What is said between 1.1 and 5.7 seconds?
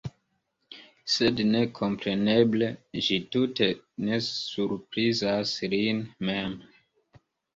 Sed, nekompreneble, ĝi tute ne surprizas